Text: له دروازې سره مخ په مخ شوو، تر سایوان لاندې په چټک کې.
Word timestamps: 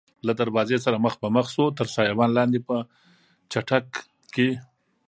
له 0.27 0.33
دروازې 0.41 0.77
سره 0.85 1.01
مخ 1.05 1.13
په 1.21 1.27
مخ 1.35 1.45
شوو، 1.53 1.75
تر 1.79 1.87
سایوان 1.95 2.29
لاندې 2.37 2.59
په 2.67 2.75
چټک 3.51 3.85
کې. 4.33 4.49